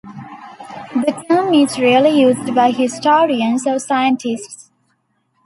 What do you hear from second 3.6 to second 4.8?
or scientists.